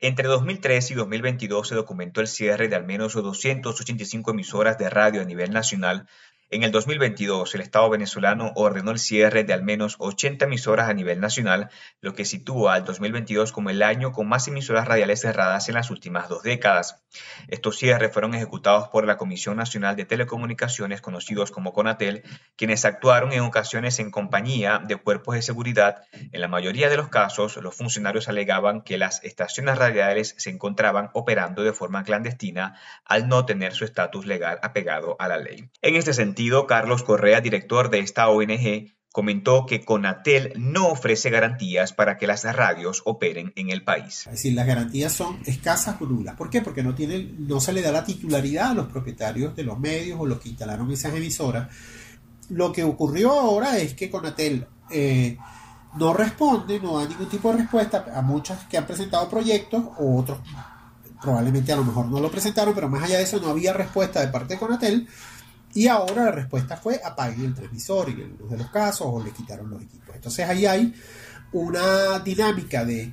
Entre 0.01 0.29
2003 0.29 0.91
y 0.91 0.95
2022 0.97 1.67
se 1.67 1.75
documentó 1.75 2.21
el 2.21 2.27
cierre 2.27 2.69
de 2.69 2.77
al 2.77 2.85
menos 2.85 3.15
285 3.15 4.33
emisoras 4.33 4.77
de 4.77 4.91
radio 4.91 5.23
a 5.23 5.25
nivel 5.25 5.51
nacional, 5.51 6.07
en 6.55 6.63
el 6.63 6.71
2022, 6.71 7.53
el 7.57 7.63
Estado 7.63 7.91
venezolano 7.91 8.53
ordenó 8.55 8.93
el 8.93 9.01
cierre 9.01 9.43
de 9.43 9.53
al 9.53 9.65
menos 9.65 9.97
80 9.99 10.45
emisoras 10.45 10.89
a 10.89 10.95
nivel 10.95 11.19
nacional, 11.19 11.69
lo 12.01 12.15
que 12.15 12.25
sitúa 12.25 12.75
al 12.75 12.85
2022 12.85 13.51
como 13.51 13.71
el 13.71 13.83
año 13.83 14.13
con 14.13 14.29
más 14.29 14.47
emisoras 14.47 14.87
radiales 14.87 15.21
cerradas 15.21 15.69
en 15.69 15.75
las 15.75 15.91
últimas 15.91 16.29
dos 16.29 16.45
décadas. 16.45 17.03
Estos 17.49 17.79
cierres 17.79 18.13
fueron 18.13 18.35
ejecutados 18.35 18.87
por 18.89 19.05
la 19.05 19.17
Comisión 19.17 19.57
Nacional 19.57 19.97
de 19.97 20.05
Telecomunicaciones, 20.05 21.01
conocidos 21.01 21.51
como 21.51 21.73
CONATEL, 21.73 22.23
quienes 22.55 22.85
actuaron 22.85 23.33
en 23.33 23.41
ocasiones 23.41 23.99
en 23.99 24.13
compañía 24.13 24.81
de 24.87 24.95
cuerpos 24.95 25.35
de 25.35 25.43
seguridad. 25.43 26.05
En 26.31 26.41
la 26.41 26.47
mayoría 26.47 26.89
de 26.89 26.97
los 26.97 27.09
casos, 27.09 27.57
los 27.57 27.75
funcionarios 27.75 28.29
alegaban 28.29 28.83
que 28.83 28.97
las 28.97 29.25
estaciones 29.25 29.77
radiales 29.77 30.37
se 30.39 30.51
encontraban 30.51 31.11
operando 31.15 31.65
de 31.65 31.73
forma 31.73 32.05
clandestina 32.05 32.79
al 33.05 33.27
no 33.27 33.45
tener 33.45 33.73
su 33.73 33.85
estatus 33.85 34.25
legal 34.25 34.61
apegado 34.63 35.17
a 35.19 35.27
la 35.27 35.39
ley. 35.39 35.69
En 35.83 35.97
este 35.97 36.13
sentido, 36.13 36.44
Carlos 36.67 37.03
Correa, 37.03 37.41
director 37.41 37.91
de 37.91 38.01
esta 38.01 38.29
ONG, 38.29 38.95
comentó 39.13 39.65
que 39.65 39.85
Conatel 39.85 40.53
no 40.57 40.89
ofrece 40.89 41.31
garantías 41.31 41.93
para 41.93 42.17
que 42.17 42.27
las 42.27 42.43
radios 42.43 43.03
operen 43.05 43.53
en 43.55 43.71
el 43.71 43.85
país. 43.85 44.27
Es 44.27 44.33
decir, 44.33 44.55
las 44.55 44.67
garantías 44.67 45.13
son 45.13 45.39
escasas 45.47 46.01
o 46.01 46.07
nulas. 46.07 46.35
¿Por 46.35 46.51
qué? 46.51 46.63
Porque 46.63 46.83
no, 46.83 46.97
no 47.39 47.61
se 47.61 47.73
le 47.73 47.81
da 47.81 47.93
la 47.93 48.05
titularidad 48.05 48.73
a 48.73 48.75
los 48.75 48.87
propietarios 48.89 49.55
de 49.55 49.63
los 49.63 49.79
medios 49.79 50.19
o 50.21 50.27
los 50.27 50.41
que 50.41 50.49
instalaron 50.49 50.91
esas 50.91 51.15
emisoras. 51.15 51.69
Lo 52.49 52.73
que 52.73 52.83
ocurrió 52.83 53.33
ahora 53.33 53.79
es 53.79 53.95
que 53.95 54.11
Conatel 54.11 54.67
eh, 54.91 55.39
no 55.97 56.13
responde, 56.13 56.81
no 56.81 56.99
da 56.99 57.09
ningún 57.09 57.29
tipo 57.29 57.53
de 57.53 57.59
respuesta 57.59 58.07
a 58.13 58.21
muchas 58.21 58.65
que 58.65 58.79
han 58.79 58.87
presentado 58.87 59.29
proyectos 59.29 59.85
o 59.99 60.19
otros 60.19 60.39
probablemente 61.25 61.73
a 61.73 61.77
lo 61.77 61.85
mejor 61.85 62.07
no 62.07 62.21
lo 62.21 62.31
presentaron, 62.31 62.75
pero 62.75 62.89
más 62.89 63.03
allá 63.03 63.17
de 63.17 63.25
eso 63.25 63.41
no 63.41 63.49
había 63.49 63.73
respuesta 63.73 64.21
de 64.21 64.29
parte 64.29 64.55
de 64.55 64.61
Conatel 64.61 65.09
y 65.75 65.89
ahora 65.89 66.27
la 66.27 66.31
respuesta 66.31 66.77
fue 66.77 67.01
apaguen 67.05 67.47
el 67.47 67.55
transmisor 67.55 68.09
y 68.09 68.13
en 68.13 68.23
algunos 68.23 68.51
de 68.51 68.59
los 68.59 68.71
casos 68.71 69.09
o 69.11 69.23
le 69.23 69.33
quitaron 69.33 69.71
los 69.71 69.83
equipos. 69.83 70.15
Entonces 70.15 70.49
ahí 70.49 70.67
hay 70.67 70.95
una 71.53 72.19
dinámica 72.21 72.85
de 72.85 73.13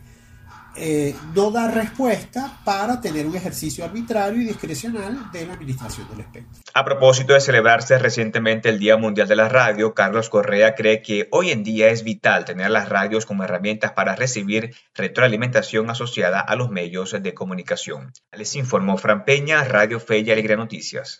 eh, 0.75 1.15
no 1.35 1.51
dar 1.51 1.73
respuesta 1.73 2.59
para 2.63 3.01
tener 3.01 3.27
un 3.27 3.35
ejercicio 3.35 3.83
arbitrario 3.83 4.41
y 4.41 4.45
discrecional 4.45 5.31
de 5.31 5.45
la 5.45 5.53
administración 5.53 6.07
del 6.09 6.21
espectro. 6.21 6.61
A 6.73 6.85
propósito 6.85 7.33
de 7.33 7.41
celebrarse 7.41 7.97
recientemente 7.99 8.69
el 8.69 8.79
Día 8.79 8.97
Mundial 8.97 9.27
de 9.27 9.35
la 9.35 9.49
Radio, 9.49 9.93
Carlos 9.93 10.29
Correa 10.29 10.75
cree 10.75 11.01
que 11.01 11.27
hoy 11.31 11.51
en 11.51 11.63
día 11.63 11.89
es 11.89 12.03
vital 12.03 12.45
tener 12.45 12.71
las 12.71 12.89
radios 12.89 13.25
como 13.25 13.43
herramientas 13.43 13.91
para 13.91 14.15
recibir 14.15 14.73
retroalimentación 14.95 15.89
asociada 15.89 16.39
a 16.39 16.55
los 16.55 16.69
medios 16.69 17.15
de 17.21 17.33
comunicación. 17.33 18.13
Les 18.31 18.55
informó 18.55 18.97
Fran 18.97 19.25
Peña, 19.25 19.63
Radio 19.63 19.99
Fe 19.99 20.19
y 20.19 20.31
Alegría 20.31 20.55
Noticias. 20.55 21.19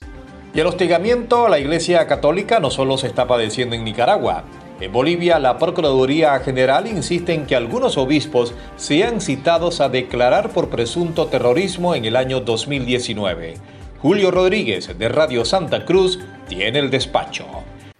Y 0.53 0.59
el 0.59 0.67
hostigamiento 0.67 1.45
a 1.45 1.49
la 1.49 1.59
Iglesia 1.59 2.07
Católica 2.07 2.59
no 2.59 2.71
solo 2.71 2.97
se 2.97 3.07
está 3.07 3.27
padeciendo 3.27 3.75
en 3.75 3.83
Nicaragua. 3.85 4.43
En 4.81 4.91
Bolivia, 4.91 5.37
la 5.37 5.59
Procuraduría 5.59 6.39
General 6.39 6.87
insiste 6.87 7.35
en 7.35 7.45
que 7.45 7.55
algunos 7.55 7.99
obispos 7.99 8.55
sean 8.77 9.21
citados 9.21 9.79
a 9.79 9.89
declarar 9.89 10.49
por 10.49 10.69
presunto 10.69 11.27
terrorismo 11.27 11.93
en 11.93 12.05
el 12.05 12.15
año 12.15 12.39
2019. 12.39 13.53
Julio 14.01 14.31
Rodríguez, 14.31 14.97
de 14.97 15.07
Radio 15.07 15.45
Santa 15.45 15.85
Cruz, 15.85 16.19
tiene 16.49 16.79
el 16.79 16.89
despacho. 16.89 17.45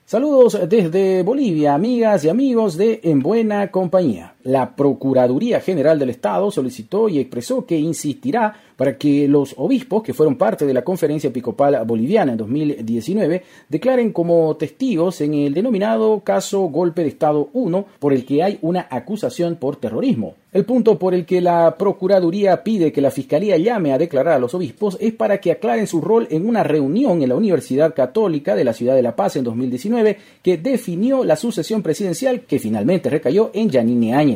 Saludos 0.06 0.60
desde 0.68 1.22
Bolivia, 1.22 1.76
amigas 1.76 2.26
y 2.26 2.30
amigos 2.30 2.76
de 2.78 3.00
En 3.04 3.20
Buena 3.20 3.70
Compañía. 3.70 4.34
La 4.44 4.76
Procuraduría 4.76 5.60
General 5.60 5.98
del 5.98 6.10
Estado 6.10 6.52
solicitó 6.52 7.10
y 7.10 7.20
expresó 7.20 7.66
que 7.66 7.78
insistirá 7.78 8.54
para 8.76 8.98
que 8.98 9.28
los 9.28 9.54
obispos 9.58 10.02
que 10.02 10.14
fueron 10.14 10.38
parte 10.38 10.66
de 10.66 10.74
la 10.74 10.84
Conferencia 10.84 11.28
Episcopal 11.28 11.86
Boliviana 11.86 12.32
en 12.32 12.38
2019 12.40 13.44
declaren 13.70 14.12
como 14.12 14.56
testigos 14.58 15.22
en 15.22 15.36
el 15.36 15.54
denominado 15.54 16.22
caso 16.22 16.62
Golpe 16.62 17.04
de 17.04 17.10
Estado 17.10 17.50
1 17.54 17.86
por 18.00 18.12
el 18.14 18.26
que 18.26 18.42
hay 18.42 18.58
una 18.62 18.88
acusación 18.90 19.58
por 19.58 19.76
terrorismo. 19.76 20.36
El 20.52 20.66
punto 20.66 21.00
por 21.00 21.14
el 21.14 21.26
que 21.26 21.40
la 21.40 21.78
Procuraduría 21.78 22.62
pide 22.62 22.92
que 22.92 23.00
la 23.00 23.12
Fiscalía 23.12 23.56
llame 23.58 23.94
a 23.94 23.98
declarar 23.98 24.34
a 24.34 24.40
los 24.40 24.54
obispos 24.54 24.98
es 25.00 25.14
para 25.14 25.40
que 25.40 25.52
aclaren 25.52 25.88
su 25.88 26.02
rol 26.02 26.28
en 26.30 26.46
una 26.46 26.64
reunión 26.64 27.22
en 27.22 27.30
la 27.30 27.36
Universidad 27.36 27.94
Católica 27.94 28.54
de 28.54 28.66
la 28.66 28.74
Ciudad 28.74 28.96
de 28.96 29.02
La 29.02 29.16
Paz 29.16 29.38
en 29.38 29.46
2019 29.46 30.18
que 30.42 30.58
definió 30.58 31.24
la 31.24 31.38
sucesión 31.38 31.82
presidencial 31.82 32.42
que 32.42 32.60
finalmente 32.60 33.10
recayó 33.10 33.52
en 33.54 33.70
Yanine 33.70 34.14
Áñez. 34.14 34.31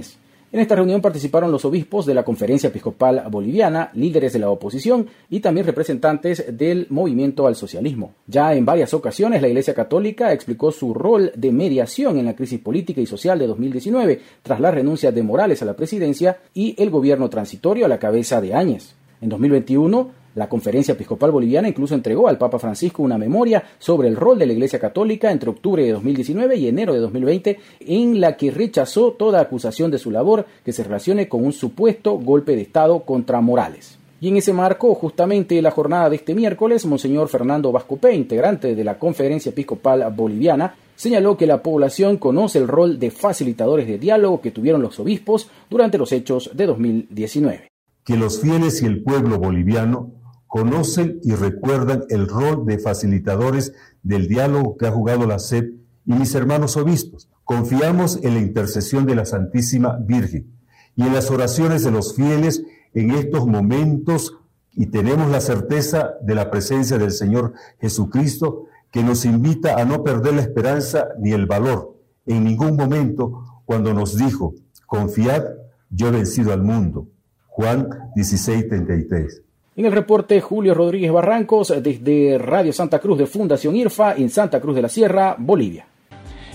En 0.56 0.62
esta 0.62 0.76
reunión 0.76 1.02
participaron 1.02 1.52
los 1.52 1.66
obispos 1.66 2.06
de 2.06 2.14
la 2.14 2.24
Conferencia 2.24 2.70
Episcopal 2.70 3.26
Boliviana, 3.30 3.92
líderes 3.94 4.32
de 4.32 4.40
la 4.40 4.50
oposición 4.50 5.06
y 5.30 5.42
también 5.42 5.66
representantes 5.66 6.46
del 6.58 6.88
movimiento 6.92 7.46
al 7.46 7.58
socialismo. 7.58 8.14
Ya 8.26 8.54
en 8.54 8.64
varias 8.64 8.94
ocasiones 8.94 9.42
la 9.42 9.50
Iglesia 9.50 9.74
Católica 9.74 10.32
explicó 10.32 10.72
su 10.72 10.94
rol 10.94 11.34
de 11.36 11.52
mediación 11.52 12.18
en 12.20 12.24
la 12.24 12.38
crisis 12.38 12.62
política 12.62 13.02
y 13.02 13.06
social 13.06 13.38
de 13.38 13.48
2019 13.48 14.22
tras 14.44 14.62
la 14.62 14.72
renuncia 14.72 15.12
de 15.12 15.24
Morales 15.24 15.62
a 15.62 15.66
la 15.66 15.76
presidencia 15.76 16.38
y 16.54 16.74
el 16.82 16.90
gobierno 16.90 17.30
transitorio 17.30 17.84
a 17.84 17.90
la 17.90 18.00
cabeza 18.00 18.40
de 18.40 18.54
Áñez. 18.54 18.96
En 19.20 19.28
2021, 19.28 20.10
la 20.36 20.48
Conferencia 20.48 20.94
Episcopal 20.94 21.32
Boliviana 21.32 21.70
incluso 21.70 21.96
entregó 21.96 22.28
al 22.28 22.38
Papa 22.38 22.60
Francisco 22.60 23.02
una 23.02 23.18
memoria 23.18 23.64
sobre 23.80 24.08
el 24.08 24.16
rol 24.16 24.38
de 24.38 24.46
la 24.46 24.54
Iglesia 24.54 24.80
Católica 24.80 25.32
entre 25.32 25.50
octubre 25.50 25.84
de 25.84 25.94
2019 25.94 26.58
y 26.58 26.68
enero 26.68 26.94
de 26.94 27.00
2020, 27.00 27.60
en 27.80 28.22
la 28.22 28.38
que 28.38 28.52
rechazó 28.52 29.14
toda 29.14 29.42
acusación 29.42 29.92
de 29.92 29.98
su 29.98 30.12
labor 30.12 30.46
que 30.64 30.74
se 30.74 30.84
relacione 30.84 31.28
con 31.28 31.44
un 31.44 31.54
supuesto 31.54 32.18
golpe 32.18 32.56
de 32.56 32.62
Estado 32.62 33.00
contra 33.04 33.42
Morales. 33.42 33.98
Y 34.22 34.30
en 34.30 34.38
ese 34.38 34.54
marco, 34.54 34.96
justamente 34.96 35.62
la 35.62 35.72
jornada 35.72 36.10
de 36.10 36.16
este 36.16 36.36
miércoles, 36.36 36.86
Monseñor 36.86 37.28
Fernando 37.28 37.72
Vascopé, 37.72 38.14
integrante 38.14 38.76
de 38.76 38.84
la 38.84 38.98
Conferencia 38.98 39.50
Episcopal 39.50 40.06
Boliviana, 40.16 40.76
señaló 40.96 41.38
que 41.38 41.46
la 41.46 41.62
población 41.62 42.18
conoce 42.18 42.60
el 42.60 42.68
rol 42.68 42.98
de 43.00 43.12
facilitadores 43.12 43.88
de 43.88 44.00
diálogo 44.00 44.42
que 44.42 44.52
tuvieron 44.52 44.82
los 44.82 45.00
obispos 45.00 45.50
durante 45.70 45.98
los 45.98 46.12
hechos 46.12 46.50
de 46.54 46.66
2019. 46.66 47.68
Que 48.04 48.16
los 48.16 48.42
fieles 48.42 48.82
y 48.82 48.86
el 48.86 49.04
pueblo 49.04 49.38
boliviano 49.38 50.12
conocen 50.48 51.20
y 51.24 51.34
recuerdan 51.34 52.04
el 52.10 52.28
rol 52.28 52.66
de 52.66 52.80
facilitadores 52.80 53.74
del 54.04 54.28
diálogo 54.28 54.78
que 54.78 54.88
ha 54.88 54.92
jugado 54.92 55.26
la 55.26 55.40
SEP 55.40 55.74
y 56.06 56.14
mis 56.14 56.36
hermanos 56.36 56.78
obispos. 56.78 57.30
Confiamos 57.44 58.20
en 58.24 58.36
la 58.36 58.40
intercesión 58.40 59.06
de 59.06 59.16
la 59.16 59.26
Santísima 59.26 59.98
Virgen 60.00 60.52
y 60.96 61.04
en 61.04 61.14
las 61.14 61.30
oraciones 61.32 61.84
de 61.84 61.92
los 61.92 62.16
fieles 62.16 62.64
en 62.94 63.12
estos 63.12 63.46
momentos 63.48 64.38
y 64.72 64.88
tenemos 64.88 65.30
la 65.30 65.42
certeza 65.42 66.16
de 66.22 66.36
la 66.36 66.52
presencia 66.52 66.98
del 66.98 67.12
Señor 67.12 67.54
Jesucristo 67.80 68.66
que 68.92 69.04
nos 69.04 69.26
invita 69.26 69.76
a 69.76 69.86
no 69.86 70.04
perder 70.04 70.34
la 70.34 70.42
esperanza 70.42 71.08
ni 71.20 71.32
el 71.32 71.46
valor 71.46 71.96
en 72.26 72.44
ningún 72.44 72.76
momento 72.76 73.62
cuando 73.66 73.94
nos 73.94 74.18
dijo, 74.18 74.56
confiad, 74.88 75.44
yo 75.90 76.08
he 76.08 76.12
vencido 76.12 76.54
al 76.54 76.64
mundo. 76.64 77.08
Juan 77.48 77.90
16:33. 78.16 79.45
En 79.78 79.84
el 79.84 79.92
reporte, 79.92 80.40
Julio 80.40 80.74
Rodríguez 80.74 81.12
Barrancos, 81.12 81.74
desde 81.84 82.38
Radio 82.38 82.72
Santa 82.72 83.00
Cruz 83.00 83.18
de 83.18 83.26
Fundación 83.26 83.76
IRFA, 83.76 84.16
en 84.16 84.30
Santa 84.30 84.62
Cruz 84.62 84.74
de 84.74 84.82
la 84.82 84.88
Sierra, 84.88 85.36
Bolivia. 85.38 85.86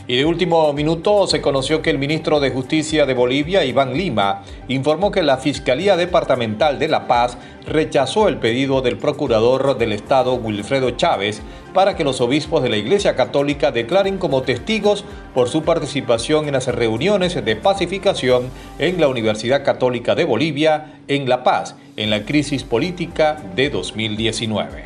Y 0.07 0.17
de 0.17 0.25
último 0.25 0.73
minuto 0.73 1.27
se 1.27 1.43
conoció 1.43 1.83
que 1.83 1.91
el 1.91 1.99
ministro 1.99 2.41
de 2.41 2.51
Justicia 2.51 3.05
de 3.05 3.13
Bolivia, 3.13 3.63
Iván 3.67 3.93
Lima, 3.93 4.43
informó 4.69 5.11
que 5.11 5.23
la 5.23 5.37
Fiscalía 5.37 5.99
Departamental 5.99 6.79
de 6.79 6.89
La 6.89 7.07
Paz 7.07 7.37
rechazó 7.67 8.27
el 8.27 8.39
pedido 8.39 8.81
del 8.81 8.97
procurador 8.97 9.77
del 9.77 9.93
Estado, 9.93 10.35
Wilfredo 10.37 10.93
Chávez, 10.93 11.43
para 11.75 11.97
que 11.97 12.05
los 12.05 12.23
obispos 12.23 12.63
de 12.63 12.71
la 12.71 12.79
Iglesia 12.79 13.17
Católica 13.17 13.71
declaren 13.71 14.17
como 14.17 14.43
testigos 14.43 15.05
por 15.35 15.51
su 15.51 15.63
participación 15.63 16.47
en 16.47 16.55
las 16.55 16.69
reuniones 16.69 17.45
de 17.45 17.57
pacificación 17.57 18.49
en 18.79 18.99
la 18.99 19.09
Universidad 19.09 19.63
Católica 19.63 20.15
de 20.15 20.25
Bolivia, 20.25 20.95
en 21.07 21.29
La 21.29 21.45
Paz, 21.45 21.77
en 22.01 22.09
la 22.09 22.25
crisis 22.25 22.65
política 22.65 23.43
de 23.55 23.69
2019. 23.69 24.85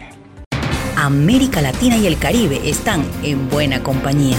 América 0.97 1.63
Latina 1.63 1.97
y 1.97 2.09
el 2.09 2.19
Caribe 2.19 2.69
están 2.69 3.05
en 3.23 3.49
buena 3.49 3.85
compañía. 3.85 4.37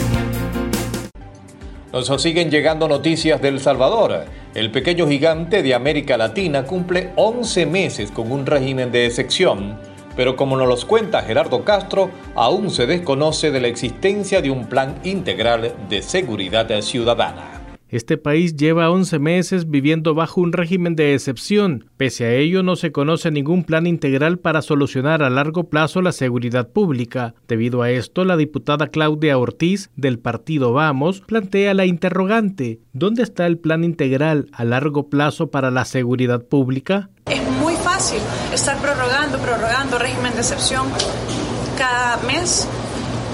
Nos 1.93 2.21
siguen 2.21 2.51
llegando 2.51 2.89
noticias 2.89 3.41
del 3.41 3.61
Salvador. 3.61 4.25
El 4.53 4.71
pequeño 4.71 5.07
gigante 5.07 5.63
de 5.63 5.73
América 5.73 6.17
Latina 6.17 6.65
cumple 6.65 7.11
11 7.15 7.65
meses 7.65 8.11
con 8.11 8.29
un 8.29 8.45
régimen 8.45 8.91
de 8.91 9.05
excepción, 9.05 9.79
pero 10.17 10.35
como 10.35 10.57
nos 10.57 10.67
los 10.67 10.83
cuenta 10.83 11.21
Gerardo 11.21 11.63
Castro, 11.63 12.11
aún 12.35 12.69
se 12.69 12.87
desconoce 12.87 13.51
de 13.51 13.61
la 13.61 13.69
existencia 13.69 14.41
de 14.41 14.51
un 14.51 14.67
plan 14.67 14.99
integral 15.05 15.73
de 15.87 16.01
seguridad 16.01 16.69
ciudadana. 16.81 17.64
Este 17.89 18.17
país 18.17 18.55
lleva 18.55 18.89
11 18.89 19.19
meses 19.19 19.69
viviendo 19.69 20.15
bajo 20.15 20.41
un 20.41 20.53
régimen 20.53 20.95
de 20.95 21.13
excepción. 21.13 21.89
Pese 21.97 22.25
a 22.25 22.33
ello, 22.33 22.63
no 22.63 22.75
se 22.75 22.91
conoce 22.91 23.29
ningún 23.29 23.63
plan 23.63 23.85
integral 23.85 24.39
para 24.39 24.61
solucionar 24.61 25.21
a 25.21 25.29
largo 25.29 25.69
plazo 25.69 26.01
la 26.01 26.11
seguridad 26.11 26.69
pública. 26.69 27.35
Debido 27.47 27.83
a 27.83 27.91
esto, 27.91 28.25
la 28.25 28.37
diputada 28.37 28.87
Claudia 28.87 29.37
Ortiz, 29.37 29.91
del 29.95 30.19
partido 30.19 30.73
Vamos, 30.73 31.21
plantea 31.21 31.73
la 31.73 31.85
interrogante, 31.85 32.79
¿dónde 32.93 33.23
está 33.23 33.45
el 33.45 33.59
plan 33.59 33.83
integral 33.83 34.49
a 34.51 34.63
largo 34.63 35.09
plazo 35.09 35.51
para 35.51 35.69
la 35.69 35.85
seguridad 35.85 36.43
pública? 36.43 37.09
Es 37.27 37.41
muy 37.59 37.75
fácil 37.75 38.19
estar 38.53 38.77
prorrogando, 38.81 39.37
prorrogando 39.37 39.99
régimen 39.99 40.33
de 40.33 40.39
excepción 40.39 40.87
cada 41.77 42.17
mes 42.23 42.67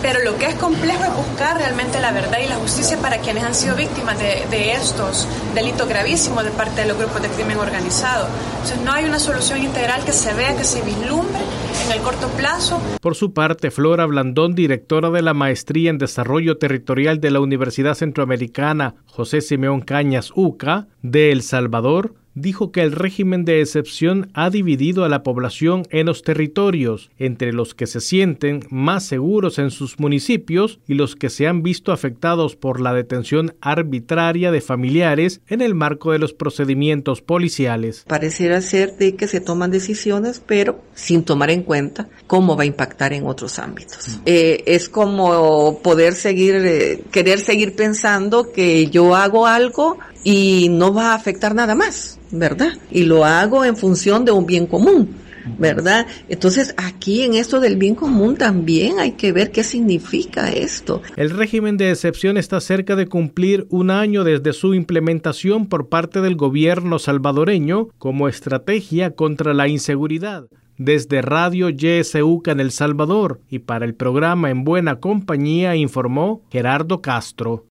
pero 0.01 0.19
lo 0.23 0.37
que 0.37 0.47
es 0.47 0.55
complejo 0.55 1.03
es 1.03 1.15
buscar 1.15 1.57
realmente 1.57 1.99
la 1.99 2.11
verdad 2.11 2.39
y 2.43 2.47
la 2.47 2.55
justicia 2.55 2.97
para 2.97 3.19
quienes 3.19 3.43
han 3.43 3.53
sido 3.53 3.75
víctimas 3.75 4.17
de, 4.19 4.71
estos 4.71 5.27
delitos 5.53 5.87
gravísimos 5.87 6.43
de 6.43 6.51
parte 6.51 6.81
de 6.81 6.87
los 6.87 6.97
grupos 6.97 7.21
de 7.21 7.29
crimen 7.29 7.57
organizado. 7.57 8.27
Entonces 8.53 8.81
no 8.81 8.91
hay 8.91 9.05
una 9.05 9.19
solución 9.19 9.61
integral 9.61 10.03
que 10.03 10.11
se 10.11 10.33
vea, 10.33 10.55
que 10.55 10.63
se 10.63 10.81
vislumbre 10.81 11.41
en 11.85 11.91
el 11.91 11.99
corto 12.01 12.27
plazo. 12.29 12.81
Por 13.01 13.15
su 13.15 13.33
parte, 13.33 13.71
Flora 13.71 14.05
Blandón, 14.05 14.55
directora 14.55 15.09
de 15.09 15.21
la 15.21 15.33
Maestría 15.33 15.89
en 15.89 15.97
Desarrollo 15.97 16.57
Territorial 16.57 17.19
de 17.19 17.31
la 17.31 17.39
Universidad 17.39 17.95
Centroamericana 17.95 18.95
José 19.05 19.41
Simeón 19.41 19.81
Cañas 19.81 20.31
UCA 20.35 20.87
de 21.01 21.31
El 21.31 21.43
Salvador, 21.43 22.15
dijo 22.33 22.71
que 22.71 22.81
el 22.81 22.91
régimen 22.91 23.45
de 23.45 23.61
excepción 23.61 24.29
ha 24.33 24.49
dividido 24.49 25.03
a 25.03 25.09
la 25.09 25.23
población 25.23 25.85
en 25.89 26.05
los 26.05 26.21
territorios, 26.23 27.09
entre 27.17 27.53
los 27.53 27.73
que 27.75 27.87
se 27.87 28.01
sienten 28.01 28.61
más 28.69 29.03
seguros 29.05 29.59
en 29.59 29.71
sus 29.71 29.99
municipios 29.99 30.79
y 30.87 30.93
los 30.93 31.15
que 31.15 31.29
se 31.29 31.47
han 31.47 31.63
visto 31.63 31.91
afectados 31.91 32.55
por 32.55 32.79
la 32.79 32.93
detención 32.93 33.55
arbitraria 33.61 34.51
de 34.51 34.61
familiares 34.61 35.41
en 35.47 35.61
el 35.61 35.75
marco 35.75 36.11
de 36.11 36.19
los 36.19 36.33
procedimientos 36.33 37.21
policiales. 37.21 38.05
Pareciera 38.07 38.61
ser 38.61 38.97
de 38.97 39.15
que 39.15 39.27
se 39.27 39.41
toman 39.41 39.71
decisiones, 39.71 40.41
pero 40.45 40.81
sin 40.95 41.23
tomar 41.23 41.51
en 41.51 41.63
cuenta 41.63 42.07
cómo 42.27 42.55
va 42.55 42.63
a 42.63 42.67
impactar 42.67 43.13
en 43.13 43.25
otros 43.25 43.59
ámbitos. 43.59 44.19
Eh, 44.25 44.63
es 44.65 44.89
como 44.89 45.79
poder 45.81 46.13
seguir, 46.13 46.55
eh, 46.55 47.03
querer 47.11 47.39
seguir 47.39 47.75
pensando 47.75 48.51
que 48.51 48.87
yo 48.87 49.15
hago 49.15 49.47
algo 49.47 49.97
y 50.23 50.69
no 50.69 50.93
va 50.93 51.11
a 51.11 51.15
afectar 51.15 51.55
nada 51.55 51.75
más, 51.75 52.19
¿verdad? 52.31 52.73
Y 52.91 53.03
lo 53.03 53.25
hago 53.25 53.65
en 53.65 53.75
función 53.75 54.25
de 54.25 54.31
un 54.31 54.45
bien 54.45 54.67
común. 54.67 55.21
¿verdad? 55.57 56.07
Entonces 56.29 56.73
aquí 56.77 57.23
en 57.23 57.33
esto 57.33 57.59
del 57.59 57.77
bien 57.77 57.95
común 57.95 58.35
también 58.37 58.99
hay 58.99 59.13
que 59.13 59.31
ver 59.31 59.51
qué 59.51 59.63
significa 59.63 60.49
esto. 60.49 61.01
El 61.15 61.31
régimen 61.31 61.77
de 61.77 61.91
excepción 61.91 62.37
está 62.37 62.59
cerca 62.61 62.95
de 62.95 63.07
cumplir 63.07 63.65
un 63.69 63.89
año 63.89 64.23
desde 64.23 64.53
su 64.53 64.73
implementación 64.73 65.67
por 65.67 65.89
parte 65.89 66.21
del 66.21 66.35
gobierno 66.35 66.99
salvadoreño 66.99 67.89
como 67.97 68.27
estrategia 68.27 69.15
contra 69.15 69.53
la 69.53 69.67
inseguridad. 69.67 70.45
Desde 70.77 71.21
Radio 71.21 71.69
YSUCA 71.69 72.51
en 72.51 72.59
El 72.59 72.71
Salvador 72.71 73.39
y 73.49 73.59
para 73.59 73.85
el 73.85 73.93
programa 73.93 74.49
En 74.49 74.63
Buena 74.63 74.99
Compañía 74.99 75.75
informó 75.75 76.41
Gerardo 76.49 77.01
Castro 77.01 77.67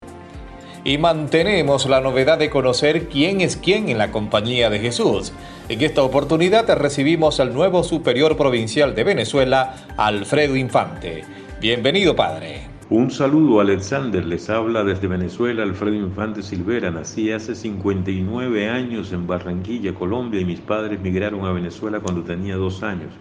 y 0.85 0.99
mantenemos 0.99 1.87
la 1.87 2.01
novedad 2.01 2.39
de 2.39 2.51
conocer 2.51 3.09
quién 3.09 3.41
es 3.41 3.57
quién 3.57 3.89
en 3.89 3.99
la 3.99 4.11
compañía 4.11 4.71
de 4.71 4.79
Jesús. 4.79 5.33
En 5.69 5.81
esta 5.83 6.03
oportunidad 6.03 6.69
recibimos 6.77 7.41
al 7.41 7.55
nuevo 7.55 7.85
superior 7.85 8.37
provincial 8.37 8.95
de 8.95 9.05
Venezuela, 9.05 9.75
Alfredo 9.97 10.57
Infante. 10.57 11.25
Bienvenido, 11.61 12.17
padre. 12.17 12.71
Un 12.89 13.11
saludo, 13.13 13.61
Alexander. 13.61 14.25
Les 14.25 14.51
habla 14.51 14.83
desde 14.83 15.07
Venezuela 15.07 15.63
Alfredo 15.63 15.95
Infante 15.95 16.43
Silvera. 16.43 16.91
Nací 16.91 17.31
hace 17.31 17.55
59 17.55 18.69
años 18.69 19.13
en 19.13 19.29
Barranquilla, 19.29 19.95
Colombia, 19.95 20.41
y 20.41 20.45
mis 20.45 20.61
padres 20.61 20.99
migraron 21.01 21.45
a 21.45 21.53
Venezuela 21.53 22.01
cuando 22.01 22.25
tenía 22.25 22.57
dos 22.57 22.83
años. 22.83 23.13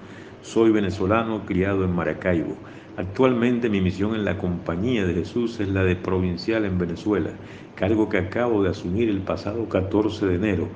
Soy 0.42 0.72
venezolano, 0.72 1.46
criado 1.46 1.84
en 1.84 1.94
Maracaibo. 1.94 2.56
Actualmente 3.00 3.70
mi 3.70 3.80
misión 3.80 4.14
en 4.14 4.26
la 4.26 4.38
Compañía 4.38 5.06
de 5.06 5.14
Jesús 5.14 5.58
es 5.62 5.70
la 5.70 5.86
de 5.86 5.96
provincial 5.96 6.66
en 6.66 6.78
Venezuela, 6.78 7.30
cargo 7.74 8.10
que 8.10 8.18
acabo 8.18 8.62
de 8.62 8.72
asumir 8.72 9.08
el 9.08 9.22
pasado 9.22 9.70
14 9.70 10.26
de 10.26 10.36
enero. 10.36 10.68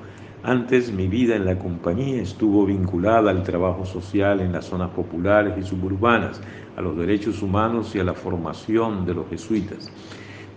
Antes 0.42 0.90
mi 0.90 1.06
vida 1.06 1.36
en 1.36 1.44
la 1.44 1.58
compañía 1.58 2.22
estuvo 2.22 2.64
vinculada 2.64 3.30
al 3.30 3.42
trabajo 3.42 3.84
social 3.84 4.40
en 4.40 4.52
las 4.52 4.64
zonas 4.64 4.88
populares 4.92 5.52
y 5.58 5.62
suburbanas, 5.64 6.40
a 6.78 6.80
los 6.80 6.96
derechos 6.96 7.42
humanos 7.42 7.94
y 7.94 7.98
a 7.98 8.04
la 8.04 8.14
formación 8.14 9.04
de 9.04 9.12
los 9.12 9.28
jesuitas. 9.28 9.92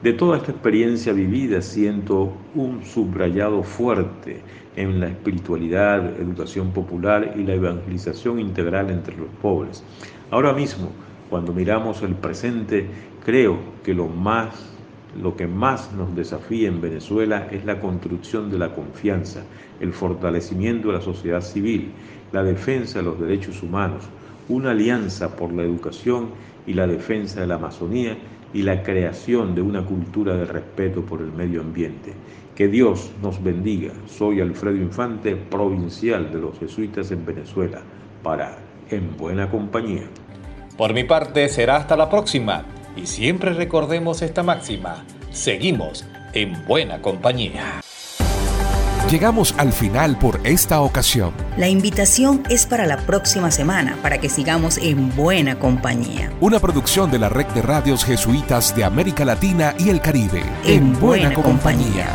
De 0.01 0.13
toda 0.13 0.37
esta 0.37 0.53
experiencia 0.53 1.11
vivida 1.11 1.61
siento 1.61 2.31
un 2.55 2.85
subrayado 2.85 3.61
fuerte 3.61 4.41
en 4.77 5.01
la 5.01 5.09
espiritualidad, 5.09 6.17
educación 6.17 6.71
popular 6.71 7.33
y 7.35 7.43
la 7.43 7.55
evangelización 7.55 8.39
integral 8.39 8.89
entre 8.89 9.17
los 9.17 9.27
pobres. 9.41 9.83
Ahora 10.31 10.53
mismo, 10.53 10.91
cuando 11.29 11.53
miramos 11.53 12.01
el 12.01 12.15
presente, 12.15 12.87
creo 13.23 13.57
que 13.83 13.93
lo 13.93 14.07
más 14.07 14.73
lo 15.21 15.35
que 15.35 15.47
más 15.47 15.91
nos 15.93 16.15
desafía 16.15 16.67
en 16.67 16.79
Venezuela 16.79 17.47
es 17.51 17.65
la 17.65 17.79
construcción 17.79 18.51
de 18.51 18.59
la 18.59 18.75
confianza, 18.75 19.43
el 19.79 19.93
fortalecimiento 19.93 20.89
de 20.89 20.95
la 20.95 21.01
sociedad 21.01 21.41
civil, 21.41 21.91
la 22.31 22.43
defensa 22.43 22.99
de 22.99 23.05
los 23.05 23.19
derechos 23.19 23.63
humanos, 23.63 24.03
una 24.49 24.71
alianza 24.71 25.35
por 25.35 25.51
la 25.53 25.63
educación 25.63 26.29
y 26.67 26.73
la 26.73 26.85
defensa 26.85 27.41
de 27.41 27.47
la 27.47 27.55
Amazonía 27.55 28.17
y 28.53 28.61
la 28.61 28.83
creación 28.83 29.55
de 29.55 29.61
una 29.61 29.83
cultura 29.83 30.35
de 30.35 30.45
respeto 30.45 31.01
por 31.01 31.21
el 31.21 31.31
medio 31.31 31.61
ambiente. 31.61 32.13
Que 32.55 32.67
Dios 32.67 33.11
nos 33.21 33.43
bendiga. 33.43 33.93
Soy 34.05 34.41
Alfredo 34.41 34.77
Infante, 34.77 35.35
provincial 35.35 36.31
de 36.31 36.41
los 36.41 36.57
jesuitas 36.59 37.11
en 37.11 37.25
Venezuela, 37.25 37.81
para 38.23 38.57
En 38.89 39.15
Buena 39.17 39.49
Compañía. 39.49 40.07
Por 40.77 40.93
mi 40.93 41.03
parte 41.03 41.49
será 41.49 41.77
hasta 41.77 41.97
la 41.97 42.07
próxima 42.07 42.63
y 42.95 43.07
siempre 43.07 43.51
recordemos 43.53 44.21
esta 44.21 44.43
máxima. 44.43 45.03
Seguimos 45.31 46.05
en 46.33 46.65
buena 46.67 47.01
compañía. 47.01 47.81
Llegamos 49.09 49.55
al 49.57 49.73
final 49.73 50.19
por 50.19 50.39
esta 50.43 50.81
ocasión. 50.81 51.31
La 51.57 51.67
invitación 51.67 52.43
es 52.49 52.67
para 52.67 52.85
la 52.85 52.97
próxima 52.97 53.49
semana 53.49 53.97
para 54.03 54.19
que 54.19 54.29
sigamos 54.29 54.77
en 54.77 55.15
buena 55.15 55.57
compañía. 55.57 56.31
Una 56.41 56.59
producción 56.59 57.09
de 57.09 57.17
la 57.17 57.29
red 57.29 57.47
de 57.47 57.63
radios 57.63 58.05
jesuitas 58.05 58.75
de 58.75 58.83
América 58.83 59.25
Latina 59.25 59.73
y 59.79 59.89
el 59.89 59.99
Caribe. 59.99 60.43
En, 60.63 60.99
buena, 60.99 61.33
compañía. 61.33 62.07